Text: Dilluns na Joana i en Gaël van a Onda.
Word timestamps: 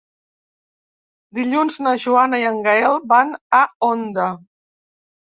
Dilluns 1.39 1.75
na 1.87 1.93
Joana 2.03 2.39
i 2.43 2.45
en 2.51 2.57
Gaël 2.67 2.97
van 3.11 3.35
a 3.59 3.59
Onda. 3.89 4.27